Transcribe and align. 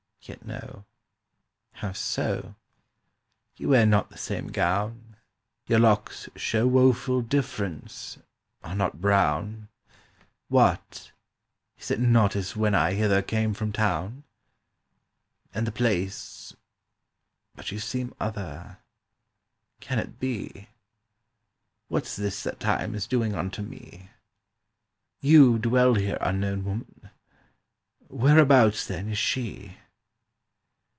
"Yet 0.23 0.45
no. 0.45 0.85
How 1.71 1.93
so? 1.93 2.53
You 3.57 3.69
wear 3.69 3.87
not 3.87 4.11
The 4.11 4.19
same 4.19 4.49
gown, 4.51 5.15
Your 5.65 5.79
locks 5.79 6.29
show 6.35 6.67
woful 6.67 7.23
difference, 7.23 8.19
Are 8.63 8.75
not 8.75 9.01
brown: 9.01 9.67
What, 10.47 11.11
is 11.79 11.89
it 11.89 11.99
not 11.99 12.35
as 12.35 12.55
when 12.55 12.75
I 12.75 12.93
hither 12.93 13.23
came 13.23 13.55
from 13.55 13.71
town? 13.73 14.23
"And 15.55 15.65
the 15.65 15.71
place... 15.71 16.53
But 17.55 17.71
you 17.71 17.79
seem 17.79 18.13
other— 18.19 18.77
Can 19.79 19.97
it 19.97 20.19
be? 20.19 20.69
What's 21.87 22.15
this 22.15 22.43
that 22.43 22.59
Time 22.59 22.93
is 22.93 23.07
doing 23.07 23.33
Unto 23.33 23.63
me? 23.63 24.11
You 25.19 25.57
dwell 25.57 25.95
here, 25.95 26.19
unknown 26.21 26.63
woman?... 26.63 27.09
Whereabouts, 28.07 28.85
then, 28.85 29.09
is 29.09 29.17
she? 29.17 29.77